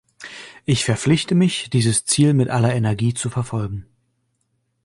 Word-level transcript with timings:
Ich 0.65 0.83
verpflichte 0.83 1.35
mich, 1.35 1.69
dieses 1.69 2.05
Ziel 2.05 2.33
mit 2.33 2.49
aller 2.49 2.73
Energie 2.73 3.13
zu 3.13 3.29
verfolgen. 3.29 3.85